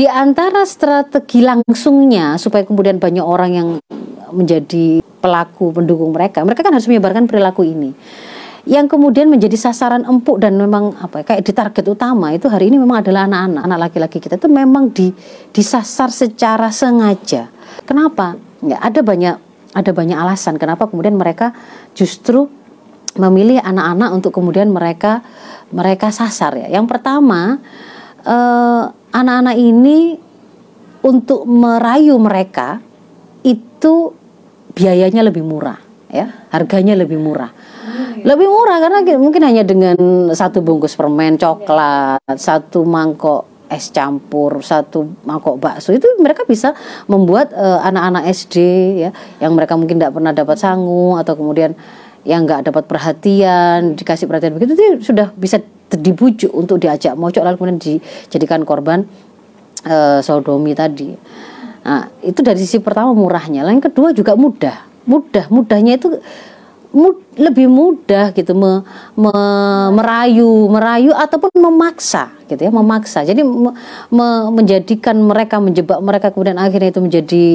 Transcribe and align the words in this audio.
di 0.00 0.08
antara 0.08 0.64
strategi 0.64 1.44
langsungnya 1.44 2.40
supaya 2.40 2.64
kemudian 2.64 2.96
banyak 2.96 3.20
orang 3.20 3.52
yang 3.52 3.68
menjadi 4.32 5.04
pelaku 5.20 5.76
pendukung 5.76 6.16
mereka, 6.16 6.40
mereka 6.40 6.64
kan 6.64 6.72
harus 6.72 6.88
menyebarkan 6.88 7.28
perilaku 7.28 7.68
ini. 7.68 7.92
Yang 8.64 8.96
kemudian 8.96 9.28
menjadi 9.28 9.60
sasaran 9.60 10.08
empuk 10.08 10.40
dan 10.40 10.56
memang 10.56 10.96
apa 10.96 11.20
ya, 11.20 11.24
kayak 11.28 11.42
di 11.44 11.52
target 11.52 11.84
utama 11.84 12.32
itu 12.32 12.48
hari 12.48 12.72
ini 12.72 12.80
memang 12.80 13.04
adalah 13.04 13.28
anak-anak, 13.28 13.62
anak 13.68 13.78
laki-laki 13.88 14.24
kita 14.24 14.40
itu 14.40 14.48
memang 14.48 14.88
di 14.88 15.12
disasar 15.52 16.08
secara 16.08 16.72
sengaja. 16.72 17.52
Kenapa? 17.84 18.40
Ya, 18.64 18.80
ada 18.80 19.04
banyak 19.04 19.36
ada 19.76 19.90
banyak 19.92 20.16
alasan 20.16 20.56
kenapa 20.56 20.88
kemudian 20.88 21.20
mereka 21.20 21.52
justru 21.92 22.48
memilih 23.20 23.60
anak-anak 23.60 24.16
untuk 24.16 24.32
kemudian 24.32 24.72
mereka 24.72 25.20
mereka 25.68 26.08
sasar 26.08 26.56
ya. 26.56 26.72
Yang 26.72 26.88
pertama 26.88 27.60
eh, 28.24 28.84
anak-anak 29.10 29.56
ini 29.58 30.16
untuk 31.00 31.46
merayu 31.48 32.16
mereka 32.20 32.78
itu 33.42 34.14
biayanya 34.74 35.26
lebih 35.26 35.42
murah 35.42 35.78
ya. 36.10 36.48
Harganya 36.50 36.98
lebih 36.98 37.16
murah. 37.16 37.50
Lebih 38.20 38.48
murah 38.50 38.78
karena 38.82 39.00
mungkin 39.16 39.42
hanya 39.46 39.64
dengan 39.64 39.96
satu 40.34 40.60
bungkus 40.60 40.92
permen 40.92 41.40
coklat 41.40 42.20
satu 42.36 42.84
mangkok 42.84 43.48
es 43.70 43.88
campur 43.94 44.60
satu 44.60 45.06
mangkok 45.24 45.56
bakso. 45.56 45.94
Itu 45.94 46.06
mereka 46.18 46.42
bisa 46.44 46.74
membuat 47.06 47.54
eh, 47.54 47.78
anak-anak 47.86 48.26
uh, 48.26 48.30
SD 48.34 48.56
ya 48.98 49.10
yang 49.38 49.54
mereka 49.54 49.78
mungkin 49.78 49.96
tidak 49.96 50.18
pernah 50.18 50.34
dapat 50.34 50.58
sangu 50.58 51.16
atau 51.16 51.38
kemudian 51.38 51.72
yang 52.26 52.44
nggak 52.44 52.68
dapat 52.68 52.84
perhatian 52.84 53.96
dikasih 53.96 54.28
perhatian 54.28 54.52
begitu 54.52 54.76
itu 54.76 55.08
sudah 55.08 55.32
bisa 55.32 55.56
dibujuk 56.00 56.50
untuk 56.50 56.80
diajak 56.80 57.14
mojok 57.14 57.44
lalu 57.44 57.56
kemudian 57.60 57.80
dijadikan 57.80 58.64
korban 58.64 59.04
uh, 59.84 60.20
sodomi 60.24 60.72
tadi. 60.72 61.12
Nah, 61.80 62.12
itu 62.20 62.40
dari 62.44 62.60
sisi 62.60 62.76
pertama 62.80 63.16
murahnya. 63.16 63.64
Lain 63.64 63.80
kedua 63.80 64.12
juga 64.12 64.36
mudah. 64.36 64.84
Mudah, 65.08 65.48
mudahnya 65.48 65.96
itu 65.96 66.12
mud, 66.92 67.22
lebih 67.38 67.70
mudah 67.70 68.36
gitu 68.36 68.52
me, 68.52 68.84
me, 69.16 69.32
merayu, 69.96 70.68
merayu 70.68 71.14
ataupun 71.16 71.50
memaksa 71.56 72.28
gitu 72.50 72.60
ya, 72.68 72.70
memaksa. 72.70 73.24
Jadi 73.24 73.40
me, 73.40 73.72
me, 74.12 74.26
menjadikan 74.52 75.16
mereka 75.24 75.56
menjebak 75.56 75.98
mereka 76.04 76.28
kemudian 76.34 76.60
akhirnya 76.60 76.92
itu 76.92 77.00
menjadi 77.00 77.46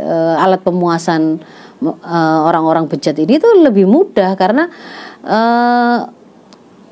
uh, 0.00 0.44
alat 0.44 0.60
pemuasan 0.62 1.42
eh, 1.84 2.38
orang-orang 2.46 2.88
bejat 2.88 3.18
ini 3.18 3.36
itu 3.36 3.48
lebih 3.60 3.84
mudah 3.84 4.38
karena 4.38 4.70
uh, 5.26 6.08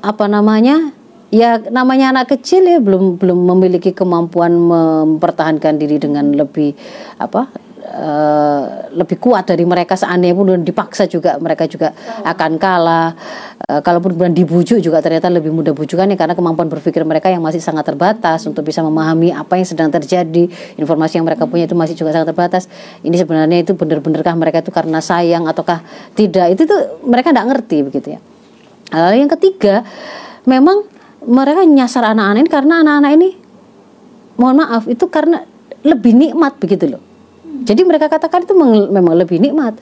apa 0.03 0.27
namanya 0.27 0.91
ya 1.31 1.57
namanya 1.71 2.11
anak 2.11 2.35
kecil 2.35 2.67
ya 2.67 2.83
belum 2.83 3.17
belum 3.17 3.39
memiliki 3.55 3.95
kemampuan 3.95 4.53
mempertahankan 4.53 5.79
diri 5.79 5.97
dengan 5.97 6.35
lebih 6.35 6.75
apa 7.17 7.63
Uh, 7.83 8.89
lebih 8.95 9.19
kuat 9.19 9.43
dari 9.43 9.67
mereka. 9.67 9.93
Seandainya 9.99 10.33
pun 10.33 10.47
dipaksa 10.63 11.03
juga 11.03 11.35
mereka 11.37 11.67
juga 11.67 11.91
akan 12.23 12.55
kalah. 12.55 13.11
Uh, 13.69 13.83
kalaupun 13.83 14.15
kemudian 14.15 14.33
dibujuk 14.33 14.79
juga 14.79 15.03
ternyata 15.03 15.27
lebih 15.27 15.51
mudah 15.51 15.75
bujukannya 15.75 16.15
karena 16.15 16.31
kemampuan 16.31 16.71
berpikir 16.71 17.03
mereka 17.03 17.27
yang 17.27 17.43
masih 17.43 17.59
sangat 17.59 17.85
terbatas 17.91 18.47
untuk 18.47 18.63
bisa 18.63 18.79
memahami 18.81 19.35
apa 19.35 19.59
yang 19.59 19.67
sedang 19.67 19.91
terjadi. 19.91 20.47
Informasi 20.79 21.19
yang 21.19 21.27
mereka 21.27 21.43
punya 21.43 21.67
itu 21.67 21.75
masih 21.75 21.93
juga 21.93 22.15
sangat 22.15 22.31
terbatas. 22.31 22.71
Ini 23.03 23.13
sebenarnya 23.19 23.67
itu 23.67 23.75
benar-benarkah 23.75 24.33
mereka 24.39 24.63
itu 24.63 24.71
karena 24.71 25.03
sayang 25.03 25.43
ataukah 25.45 25.83
tidak? 26.15 26.55
Itu 26.55 26.63
tuh 26.63 27.03
mereka 27.03 27.35
tidak 27.35 27.51
ngerti 27.51 27.77
begitu 27.83 28.15
ya 28.15 28.19
lalu 28.93 29.25
yang 29.25 29.31
ketiga 29.33 29.81
memang 30.45 30.85
mereka 31.23 31.63
nyasar 31.63 32.03
anak-anak 32.13 32.41
ini 32.45 32.51
karena 32.51 32.73
anak-anak 32.83 33.11
ini 33.15 33.29
mohon 34.37 34.59
maaf 34.59 34.83
itu 34.89 35.05
karena 35.07 35.45
lebih 35.83 36.15
nikmat 36.15 36.57
begitu 36.57 36.95
loh. 36.95 37.03
Jadi 37.63 37.81
mereka 37.87 38.11
katakan 38.11 38.43
itu 38.43 38.55
memang 38.55 39.15
lebih 39.15 39.39
nikmat. 39.39 39.77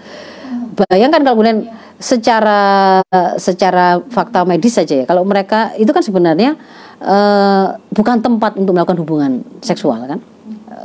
Bayangkan 0.86 1.22
kalau 1.26 1.36
kemudian 1.40 1.66
secara 2.02 3.02
secara 3.38 4.02
fakta 4.10 4.46
medis 4.46 4.78
saja 4.78 5.02
ya, 5.02 5.06
kalau 5.06 5.22
mereka 5.22 5.74
itu 5.78 5.90
kan 5.94 6.02
sebenarnya 6.02 6.58
uh, 7.02 7.78
bukan 7.94 8.22
tempat 8.22 8.58
untuk 8.58 8.74
melakukan 8.74 8.98
hubungan 9.02 9.32
seksual 9.62 10.02
kan 10.10 10.20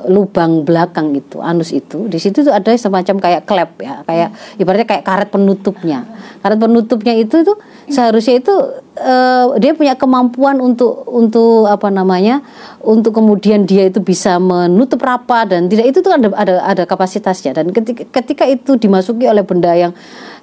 lubang 0.06 0.62
belakang 0.62 1.12
itu 1.15 1.43
anus 1.43 1.75
itu 1.75 2.06
di 2.06 2.19
situ 2.22 2.47
tuh 2.47 2.55
ada 2.55 2.71
semacam 2.78 3.19
kayak 3.19 3.43
klep 3.44 3.71
ya 3.83 4.03
kayak 4.06 4.31
ibaratnya 4.56 4.87
kayak 4.87 5.05
karet 5.05 5.28
penutupnya. 5.34 6.06
Karet 6.41 6.59
penutupnya 6.62 7.15
itu 7.19 7.43
tuh 7.43 7.59
seharusnya 7.91 8.39
itu 8.39 8.55
uh, 9.03 9.59
dia 9.59 9.75
punya 9.75 9.99
kemampuan 9.99 10.62
untuk 10.62 11.03
untuk 11.11 11.67
apa 11.67 11.91
namanya 11.91 12.43
untuk 12.83 13.19
kemudian 13.19 13.67
dia 13.67 13.91
itu 13.91 13.99
bisa 13.99 14.39
menutup 14.39 15.03
rapat 15.03 15.50
dan 15.50 15.67
tidak 15.67 15.91
itu 15.91 15.99
tuh 16.00 16.15
ada 16.15 16.28
ada 16.38 16.55
ada 16.62 16.83
kapasitasnya. 16.87 17.53
Dan 17.59 17.75
ketika, 17.75 18.06
ketika 18.23 18.44
itu 18.47 18.78
dimasuki 18.78 19.27
oleh 19.27 19.43
benda 19.43 19.75
yang 19.75 19.93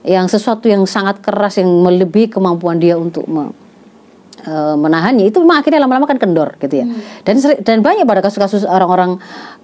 yang 0.03 0.27
sesuatu 0.27 0.67
yang 0.67 0.83
sangat 0.83 1.23
keras 1.23 1.55
yang 1.55 1.71
melebihi 1.71 2.27
kemampuan 2.27 2.77
dia 2.83 2.99
untuk 2.99 3.23
uh, 4.47 4.75
menahannya 4.75 5.27
itu 5.27 5.39
memang 5.41 5.63
akhirnya 5.63 5.83
lama-lama 5.83 6.07
kan 6.07 6.19
kendor 6.19 6.55
gitu 6.59 6.83
ya. 6.83 6.85
Hmm. 6.85 6.99
Dan 7.23 7.35
dan 7.63 7.77
banyak 7.79 8.05
pada 8.07 8.21
kasus-kasus 8.23 8.67
orang-orang 8.67 9.19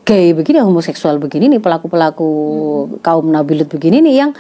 gay 0.07 0.31
begini, 0.33 0.63
homoseksual 0.63 1.19
begini 1.21 1.51
nih 1.57 1.61
pelaku-pelaku 1.61 2.29
hmm. 2.29 3.05
kaum 3.05 3.27
nabilut 3.29 3.67
begini 3.69 4.01
nih 4.03 4.15
yang 4.25 4.31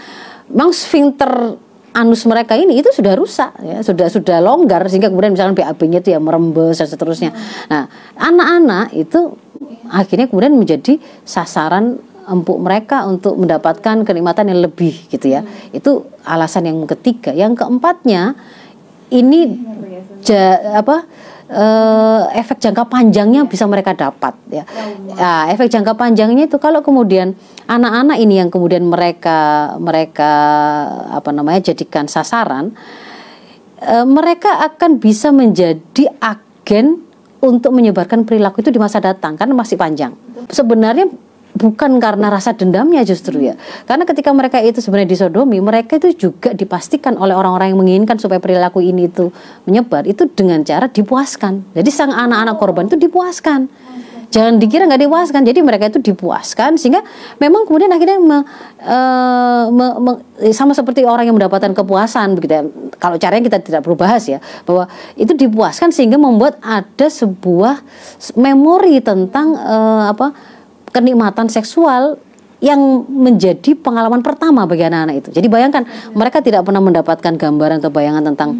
memang 0.49 0.73
sphincter 0.73 1.59
anus 1.89 2.23
mereka 2.29 2.53
ini 2.53 2.79
itu 2.79 2.93
sudah 2.93 3.17
rusak 3.17 3.49
ya 3.65 3.81
sudah 3.81 4.07
sudah 4.13 4.37
longgar 4.37 4.85
sehingga 4.85 5.09
kemudian 5.09 5.33
misalnya 5.33 5.57
BAB-nya 5.57 5.99
itu 6.05 6.09
ya 6.13 6.19
merembes 6.21 6.77
dan 6.79 6.87
seterusnya. 6.87 7.31
Hmm. 7.33 7.67
Nah, 7.69 7.83
anak-anak 8.17 8.85
itu 8.93 9.35
akhirnya 9.89 10.29
kemudian 10.29 10.53
menjadi 10.53 11.01
sasaran 11.25 11.97
empuk 12.29 12.61
mereka 12.61 13.09
untuk 13.09 13.33
mendapatkan 13.41 14.05
kenikmatan 14.05 14.53
yang 14.53 14.61
lebih 14.61 15.09
gitu 15.09 15.33
ya. 15.33 15.41
Hmm. 15.41 15.73
Itu 15.73 16.13
alasan 16.23 16.69
yang 16.69 16.85
ketiga. 16.85 17.33
Yang 17.33 17.65
keempatnya 17.65 18.37
ini 19.09 19.57
ja, 20.23 20.77
apa 20.79 21.05
uh, 21.49 22.21
efek 22.33 22.61
jangka 22.61 22.85
panjangnya 22.87 23.45
bisa 23.49 23.65
mereka 23.65 23.97
dapat 23.97 24.33
ya. 24.49 24.63
ya 25.17 25.49
efek 25.53 25.69
jangka 25.69 25.97
panjangnya 25.97 26.47
itu 26.47 26.57
kalau 26.61 26.85
kemudian 26.85 27.33
anak-anak 27.65 28.17
ini 28.21 28.41
yang 28.41 28.49
kemudian 28.53 28.85
mereka 28.85 29.73
mereka 29.81 30.33
apa 31.09 31.29
namanya 31.33 31.73
jadikan 31.73 32.05
sasaran 32.05 32.73
uh, 33.83 34.05
mereka 34.05 34.61
akan 34.65 35.01
bisa 35.01 35.33
menjadi 35.33 36.09
agen 36.21 37.01
untuk 37.39 37.71
menyebarkan 37.71 38.27
perilaku 38.27 38.59
itu 38.61 38.69
di 38.69 38.79
masa 38.81 38.99
datang 38.99 39.39
karena 39.39 39.55
masih 39.55 39.79
panjang 39.79 40.13
sebenarnya 40.51 41.07
bukan 41.59 41.99
karena 41.99 42.31
rasa 42.31 42.55
dendamnya 42.55 43.03
justru 43.03 43.51
ya. 43.51 43.59
Karena 43.83 44.07
ketika 44.07 44.31
mereka 44.31 44.63
itu 44.63 44.79
sebenarnya 44.79 45.11
disodomi, 45.11 45.59
mereka 45.59 45.99
itu 45.99 46.15
juga 46.15 46.55
dipastikan 46.55 47.19
oleh 47.19 47.35
orang-orang 47.35 47.75
yang 47.75 47.79
menginginkan 47.83 48.15
supaya 48.15 48.39
perilaku 48.39 48.79
ini 48.79 49.11
itu 49.11 49.27
menyebar 49.67 50.07
itu 50.07 50.23
dengan 50.31 50.63
cara 50.63 50.87
dipuaskan. 50.87 51.75
Jadi 51.75 51.89
sang 51.91 52.15
anak-anak 52.15 52.55
korban 52.55 52.87
itu 52.87 52.95
dipuaskan. 52.95 53.67
Jangan 54.29 54.61
dikira 54.61 54.85
nggak 54.85 55.09
dipuaskan. 55.09 55.41
Jadi 55.41 55.59
mereka 55.65 55.89
itu 55.89 55.99
dipuaskan 56.13 56.77
sehingga 56.77 57.01
memang 57.41 57.65
kemudian 57.65 57.89
akhirnya 57.89 58.21
me, 58.21 58.45
uh, 58.85 59.65
me, 59.73 59.87
me, 59.97 60.11
sama 60.53 60.77
seperti 60.77 61.01
orang 61.01 61.25
yang 61.25 61.35
mendapatkan 61.35 61.73
kepuasan 61.73 62.37
begitu 62.37 62.53
ya. 62.61 62.63
Kalau 63.01 63.17
caranya 63.17 63.43
kita 63.49 63.57
tidak 63.57 63.81
perlu 63.81 63.97
bahas 63.97 64.21
ya 64.29 64.37
bahwa 64.69 64.85
itu 65.17 65.33
dipuaskan 65.33 65.89
sehingga 65.89 66.21
membuat 66.21 66.61
ada 66.61 67.09
sebuah 67.09 67.81
memori 68.37 69.01
tentang 69.01 69.57
uh, 69.57 70.13
apa 70.13 70.58
kenikmatan 70.91 71.47
seksual 71.47 72.17
yang 72.59 73.07
menjadi 73.07 73.71
pengalaman 73.79 74.19
pertama 74.19 74.67
bagi 74.67 74.83
anak-anak 74.83 75.15
itu. 75.23 75.29
Jadi 75.31 75.47
bayangkan 75.47 75.83
mereka 76.11 76.43
tidak 76.43 76.67
pernah 76.67 76.83
mendapatkan 76.83 77.39
gambaran 77.39 77.79
atau 77.79 77.91
bayangan 77.91 78.23
tentang 78.35 78.59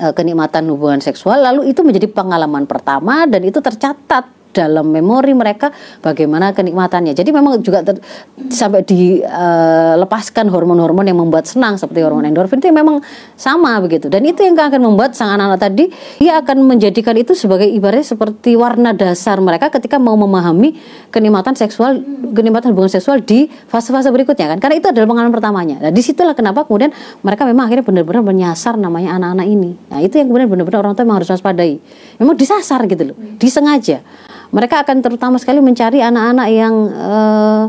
uh, 0.00 0.12
kenikmatan 0.14 0.64
hubungan 0.72 1.02
seksual 1.02 1.42
lalu 1.42 1.68
itu 1.68 1.84
menjadi 1.84 2.08
pengalaman 2.08 2.64
pertama 2.64 3.26
dan 3.26 3.44
itu 3.44 3.58
tercatat 3.58 4.37
dalam 4.58 4.90
memori 4.90 5.30
mereka 5.30 5.70
bagaimana 6.02 6.50
kenikmatannya. 6.50 7.14
Jadi 7.14 7.30
memang 7.30 7.62
juga 7.62 7.86
ter, 7.86 8.02
sampai 8.50 8.82
dilepaskan 8.82 10.50
eh, 10.50 10.52
hormon-hormon 10.52 11.06
yang 11.06 11.22
membuat 11.22 11.46
senang 11.46 11.78
seperti 11.78 12.02
hormon 12.02 12.26
endorfin 12.26 12.58
itu 12.58 12.74
memang 12.74 12.98
sama 13.38 13.78
begitu. 13.78 14.10
Dan 14.10 14.26
itu 14.26 14.42
yang 14.42 14.58
akan 14.58 14.82
membuat 14.82 15.14
sang 15.14 15.30
anak-anak 15.38 15.60
tadi 15.62 15.84
dia 16.18 16.42
akan 16.42 16.66
menjadikan 16.66 17.14
itu 17.14 17.38
sebagai 17.38 17.70
ibaratnya 17.70 18.02
seperti 18.02 18.58
warna 18.58 18.90
dasar 18.90 19.38
mereka 19.38 19.70
ketika 19.70 20.02
mau 20.02 20.18
memahami 20.18 20.74
kenikmatan 21.14 21.54
seksual, 21.54 22.02
kenikmatan 22.34 22.74
hubungan 22.74 22.90
seksual 22.90 23.22
di 23.22 23.46
fase-fase 23.70 24.10
berikutnya 24.10 24.50
kan. 24.50 24.58
Karena 24.58 24.82
itu 24.82 24.90
adalah 24.90 25.06
pengalaman 25.06 25.30
pertamanya. 25.30 25.76
Nah, 25.78 25.92
di 25.94 26.02
situlah 26.02 26.34
kenapa 26.34 26.66
kemudian 26.66 26.90
mereka 27.22 27.46
memang 27.46 27.70
akhirnya 27.70 27.86
benar-benar 27.86 28.22
menyasar 28.26 28.74
namanya 28.74 29.14
anak-anak 29.14 29.46
ini. 29.46 29.70
Nah, 29.92 30.02
itu 30.02 30.18
yang 30.18 30.26
kemudian 30.26 30.50
benar-benar 30.50 30.82
orang 30.82 30.98
tua 30.98 31.04
memang 31.06 31.22
harus 31.22 31.30
waspadai. 31.30 31.78
Memang 32.18 32.34
disasar 32.34 32.82
gitu 32.90 33.14
loh, 33.14 33.16
disengaja 33.38 34.02
mereka 34.50 34.80
akan 34.82 35.04
terutama 35.04 35.36
sekali 35.36 35.60
mencari 35.60 36.00
anak-anak 36.00 36.48
yang 36.48 36.74
uh, 36.94 37.64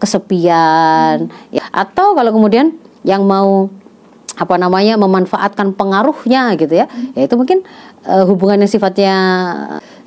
kesepian 0.00 1.28
hmm. 1.28 1.60
atau 1.72 2.16
kalau 2.16 2.30
kemudian 2.32 2.74
yang 3.06 3.24
mau 3.24 3.70
apa 4.38 4.54
namanya 4.54 4.94
memanfaatkan 4.94 5.74
pengaruhnya 5.74 6.54
gitu 6.54 6.78
ya. 6.78 6.86
Ya 7.18 7.26
itu 7.26 7.34
mungkin 7.34 7.66
uh, 8.06 8.22
hubungan 8.30 8.62
yang 8.62 8.70
sifatnya 8.70 9.14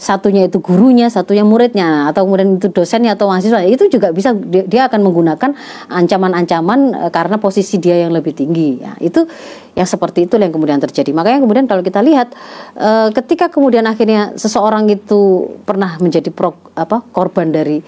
satunya 0.02 0.50
itu 0.50 0.58
gurunya 0.58 1.14
satunya 1.14 1.46
muridnya 1.46 2.10
atau 2.10 2.26
kemudian 2.26 2.58
itu 2.58 2.74
dosennya 2.74 3.14
atau 3.14 3.30
mahasiswa 3.30 3.62
itu 3.62 3.86
juga 3.92 4.10
bisa 4.10 4.34
dia, 4.34 4.66
dia 4.66 4.82
akan 4.90 5.04
menggunakan 5.06 5.54
ancaman-ancaman 5.92 6.80
uh, 6.96 7.12
karena 7.14 7.38
posisi 7.38 7.78
dia 7.78 8.08
yang 8.08 8.16
lebih 8.16 8.32
tinggi. 8.32 8.80
Ya 8.80 8.96
itu 9.04 9.28
yang 9.76 9.86
seperti 9.86 10.32
itu 10.32 10.40
yang 10.40 10.56
kemudian 10.56 10.80
terjadi. 10.80 11.12
Makanya 11.12 11.44
kemudian 11.44 11.68
kalau 11.68 11.84
kita 11.84 12.00
lihat 12.00 12.32
uh, 12.80 13.12
ketika 13.12 13.52
kemudian 13.52 13.84
akhirnya 13.84 14.34
seseorang 14.40 14.88
itu 14.88 15.54
pernah 15.68 16.00
menjadi 16.00 16.32
pro, 16.32 16.56
apa 16.74 17.04
korban 17.12 17.52
dari 17.52 17.84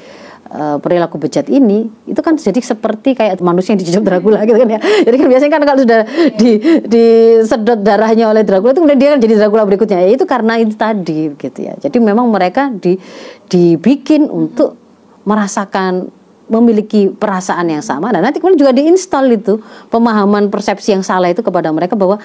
uh, 0.51 0.77
perilaku 0.81 1.15
bejat 1.21 1.47
ini 1.47 1.87
itu 2.09 2.19
kan 2.19 2.35
jadi 2.35 2.59
seperti 2.59 3.15
kayak 3.15 3.39
manusia 3.39 3.73
yang 3.73 3.79
dicucuk 3.79 4.03
Dracula 4.03 4.43
gitu 4.43 4.57
kan 4.59 4.69
ya. 4.75 4.79
Jadi 4.79 5.15
kan 5.15 5.27
biasanya 5.29 5.51
kan 5.51 5.61
kalau 5.63 5.79
sudah 5.83 6.01
di 6.35 6.51
disedot 6.87 7.79
darahnya 7.79 8.27
oleh 8.31 8.43
Dracula 8.43 8.75
itu 8.75 8.79
kemudian 8.83 8.99
dia 8.99 9.09
kan 9.15 9.19
jadi 9.23 9.33
Dracula 9.39 9.63
berikutnya. 9.63 9.97
Ya, 10.03 10.09
itu 10.11 10.25
karena 10.27 10.53
itu 10.59 10.75
tadi 10.75 11.31
gitu 11.33 11.59
ya. 11.59 11.73
Jadi 11.79 11.97
memang 12.01 12.27
mereka 12.27 12.67
di 12.73 12.99
dibikin 13.47 14.27
untuk 14.27 14.75
merasakan 15.23 16.11
memiliki 16.51 17.07
perasaan 17.07 17.71
yang 17.71 17.79
sama 17.79 18.11
dan 18.11 18.19
nanti 18.19 18.43
kemudian 18.43 18.59
juga 18.59 18.75
diinstal 18.75 19.25
itu 19.31 19.63
pemahaman 19.87 20.51
persepsi 20.51 20.91
yang 20.91 20.99
salah 20.99 21.31
itu 21.31 21.39
kepada 21.39 21.71
mereka 21.71 21.95
bahwa 21.95 22.19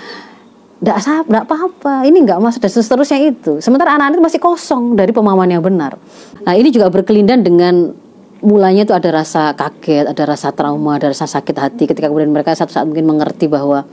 tidak 0.78 0.98
tidak 1.02 1.42
apa-apa, 1.42 2.06
ini 2.06 2.22
nggak 2.22 2.38
masuk 2.38 2.62
dan 2.62 2.70
seterusnya 2.70 3.18
itu. 3.34 3.58
Sementara 3.58 3.98
anak-anak 3.98 4.14
itu 4.14 4.24
masih 4.30 4.40
kosong 4.42 4.94
dari 4.94 5.10
pemahaman 5.10 5.58
yang 5.58 5.62
benar. 5.62 5.98
Nah 6.46 6.54
ini 6.54 6.70
juga 6.70 6.86
berkelindan 6.86 7.42
dengan 7.42 7.90
mulanya 8.42 8.86
itu 8.86 8.94
ada 8.94 9.10
rasa 9.10 9.54
kaget, 9.54 10.14
ada 10.14 10.22
rasa 10.22 10.54
trauma, 10.54 10.98
ada 10.98 11.10
rasa 11.10 11.26
sakit 11.26 11.56
hati 11.58 11.84
ketika 11.90 12.06
kemudian 12.06 12.30
mereka 12.30 12.54
satu 12.54 12.70
saat 12.70 12.86
mungkin 12.86 13.06
mengerti 13.06 13.50
bahwa 13.50 13.86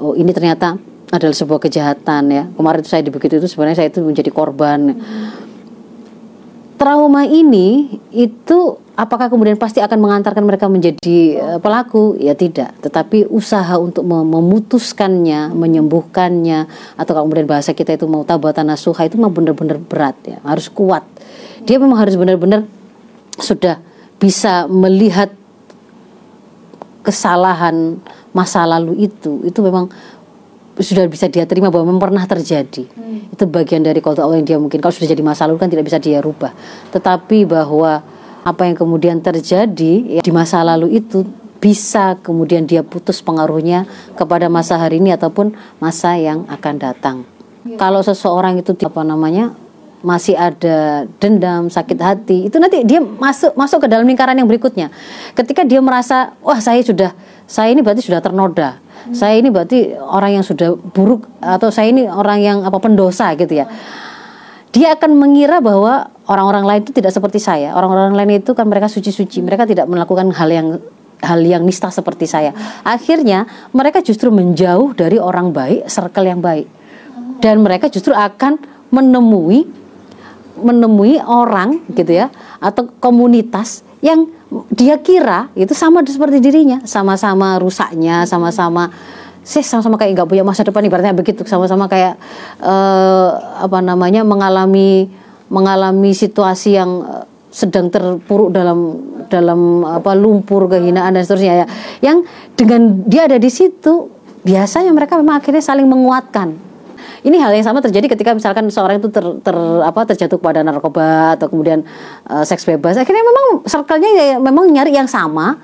oh 0.00 0.16
ini 0.16 0.32
ternyata 0.32 0.80
adalah 1.12 1.36
sebuah 1.36 1.60
kejahatan 1.60 2.22
ya. 2.32 2.44
Kemarin 2.56 2.80
itu 2.80 2.88
saya 2.88 3.04
dibegitu 3.04 3.36
itu 3.36 3.48
sebenarnya 3.48 3.84
saya 3.84 3.88
itu 3.92 4.00
menjadi 4.00 4.32
korban. 4.32 4.96
Trauma 6.80 7.22
ini 7.28 8.00
itu 8.10 8.80
apakah 8.98 9.30
kemudian 9.30 9.54
pasti 9.54 9.78
akan 9.78 10.02
mengantarkan 10.02 10.42
mereka 10.42 10.66
menjadi 10.66 11.38
uh, 11.38 11.58
pelaku? 11.62 12.18
Ya 12.18 12.34
tidak, 12.34 12.74
tetapi 12.82 13.30
usaha 13.30 13.78
untuk 13.78 14.02
memutuskannya, 14.08 15.54
menyembuhkannya 15.54 16.66
atau 16.98 17.12
kemudian 17.12 17.46
bahasa 17.46 17.70
kita 17.70 17.94
itu 17.94 18.10
mau 18.10 18.26
tabatan 18.26 18.66
nasuha 18.72 19.06
itu 19.06 19.14
memang 19.14 19.30
benar-benar 19.30 19.78
berat 19.78 20.16
ya, 20.26 20.38
harus 20.42 20.66
kuat. 20.66 21.06
Dia 21.62 21.78
memang 21.78 22.02
harus 22.02 22.18
benar-benar 22.18 22.66
sudah 23.42 23.82
bisa 24.16 24.70
melihat 24.70 25.34
kesalahan 27.02 27.98
masa 28.30 28.62
lalu 28.64 29.10
itu 29.10 29.42
itu 29.42 29.58
memang 29.58 29.90
sudah 30.78 31.04
bisa 31.04 31.28
dia 31.28 31.44
terima 31.44 31.68
bahwa 31.68 31.92
memang 31.92 32.00
pernah 32.08 32.24
terjadi 32.24 32.88
hmm. 32.88 33.34
itu 33.34 33.44
bagian 33.44 33.84
dari 33.84 34.00
kota 34.00 34.24
Allah 34.24 34.40
yang 34.40 34.48
dia 34.48 34.58
mungkin 34.62 34.80
kalau 34.80 34.94
sudah 34.94 35.10
jadi 35.10 35.20
masa 35.20 35.44
lalu 35.44 35.60
kan 35.60 35.68
tidak 35.68 35.84
bisa 35.84 35.98
dia 36.00 36.22
rubah 36.22 36.54
tetapi 36.94 37.44
bahwa 37.44 38.00
apa 38.42 38.62
yang 38.66 38.74
kemudian 38.78 39.18
terjadi 39.22 40.18
ya, 40.18 40.22
di 40.22 40.32
masa 40.32 40.64
lalu 40.64 40.98
itu 40.98 41.22
bisa 41.62 42.18
kemudian 42.18 42.66
dia 42.66 42.82
putus 42.82 43.22
pengaruhnya 43.22 43.86
kepada 44.18 44.50
masa 44.50 44.74
hari 44.82 44.98
ini 44.98 45.14
ataupun 45.14 45.54
masa 45.78 46.18
yang 46.18 46.42
akan 46.50 46.74
datang. 46.74 47.16
Ya. 47.62 47.78
Kalau 47.78 48.02
seseorang 48.02 48.58
itu 48.58 48.74
apa 48.82 49.06
namanya 49.06 49.54
masih 50.02 50.34
ada 50.34 51.06
dendam, 51.22 51.70
sakit 51.70 51.98
hati, 52.02 52.38
itu 52.50 52.58
nanti 52.58 52.82
dia 52.82 52.98
masuk 52.98 53.54
masuk 53.54 53.86
ke 53.86 53.88
dalam 53.88 54.04
lingkaran 54.04 54.34
yang 54.34 54.50
berikutnya. 54.50 54.90
Ketika 55.32 55.62
dia 55.62 55.78
merasa, 55.78 56.34
wah 56.42 56.58
saya 56.58 56.82
sudah, 56.82 57.14
saya 57.46 57.70
ini 57.70 57.80
berarti 57.80 58.02
sudah 58.02 58.18
ternoda, 58.18 58.82
hmm. 58.82 59.14
saya 59.14 59.38
ini 59.38 59.48
berarti 59.48 59.94
orang 59.96 60.42
yang 60.42 60.44
sudah 60.44 60.74
buruk 60.74 61.30
atau 61.38 61.70
saya 61.70 61.94
ini 61.94 62.10
orang 62.10 62.38
yang 62.42 62.58
apa 62.66 62.76
pendosa 62.82 63.30
gitu 63.38 63.62
ya. 63.62 63.70
Dia 64.72 64.96
akan 64.96 65.20
mengira 65.20 65.60
bahwa 65.60 66.08
orang-orang 66.26 66.64
lain 66.64 66.80
itu 66.88 66.96
tidak 66.96 67.12
seperti 67.12 67.36
saya. 67.36 67.76
Orang-orang 67.76 68.16
lain 68.16 68.40
itu 68.40 68.56
kan 68.56 68.64
mereka 68.64 68.88
suci-suci, 68.88 69.44
mereka 69.44 69.68
tidak 69.68 69.84
melakukan 69.84 70.32
hal 70.32 70.48
yang 70.48 70.80
hal 71.22 71.38
yang 71.44 71.62
nista 71.62 71.92
seperti 71.92 72.26
saya. 72.26 72.50
Akhirnya 72.82 73.46
mereka 73.70 74.02
justru 74.02 74.32
menjauh 74.34 74.96
dari 74.96 75.20
orang 75.22 75.54
baik, 75.54 75.86
circle 75.86 76.26
yang 76.26 76.42
baik. 76.42 76.66
Dan 77.38 77.62
mereka 77.62 77.92
justru 77.92 78.16
akan 78.16 78.58
menemui 78.88 79.81
menemui 80.58 81.20
orang 81.22 81.80
gitu 81.92 82.12
ya 82.12 82.28
atau 82.60 82.88
komunitas 83.00 83.82
yang 84.04 84.28
dia 84.68 85.00
kira 85.00 85.48
itu 85.56 85.72
sama 85.72 86.04
seperti 86.04 86.42
dirinya, 86.42 86.84
sama-sama 86.84 87.56
rusaknya, 87.56 88.28
sama-sama 88.28 88.92
sih 89.42 89.64
sama-sama 89.66 89.98
kayak 89.98 90.14
nggak 90.14 90.28
punya 90.30 90.44
masa 90.46 90.62
depan 90.62 90.86
ibaratnya 90.86 91.18
begitu 91.18 91.42
sama-sama 91.50 91.90
kayak 91.90 92.14
uh, 92.62 93.58
apa 93.58 93.82
namanya 93.82 94.22
mengalami 94.22 95.10
mengalami 95.50 96.14
situasi 96.14 96.78
yang 96.78 97.02
uh, 97.02 97.26
sedang 97.50 97.90
terpuruk 97.90 98.54
dalam 98.54 98.96
dalam 99.26 99.82
apa 99.82 100.14
lumpur 100.14 100.70
kehinaan 100.70 101.18
dan 101.18 101.22
seterusnya 101.26 101.54
ya. 101.64 101.66
Yang 102.00 102.18
dengan 102.54 103.02
dia 103.04 103.26
ada 103.26 103.36
di 103.36 103.50
situ 103.50 104.08
biasanya 104.46 104.94
mereka 104.94 105.18
memang 105.18 105.42
akhirnya 105.42 105.62
saling 105.62 105.90
menguatkan 105.90 106.71
ini 107.22 107.36
hal 107.38 107.54
yang 107.54 107.66
sama 107.66 107.80
terjadi 107.80 108.10
ketika 108.10 108.34
misalkan 108.34 108.68
seorang 108.68 108.98
itu 108.98 109.08
ter, 109.08 109.24
ter 109.40 109.56
apa 109.82 110.00
terjatuh 110.08 110.36
kepada 110.36 110.60
narkoba 110.66 111.38
atau 111.38 111.46
kemudian 111.46 111.86
uh, 112.26 112.44
seks 112.44 112.66
bebas. 112.66 112.98
Akhirnya 112.98 113.22
memang 113.22 113.64
circle-nya 113.64 114.10
ya, 114.12 114.24
memang 114.42 114.68
nyari 114.68 114.92
yang 114.92 115.06
sama. 115.06 115.60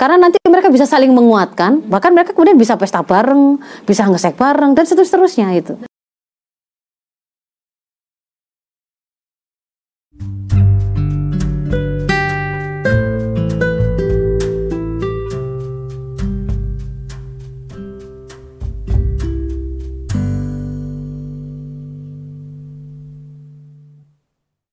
Karena 0.00 0.16
nanti 0.16 0.40
mereka 0.48 0.72
bisa 0.72 0.88
saling 0.88 1.12
menguatkan. 1.12 1.84
Bahkan 1.84 2.10
mereka 2.16 2.32
kemudian 2.32 2.56
bisa 2.56 2.80
pesta 2.80 3.04
bareng 3.04 3.60
bisa 3.84 4.08
ngesek 4.08 4.32
bareng 4.40 4.72
dan 4.72 4.88
seterusnya 4.88 5.52
itu 5.52 5.76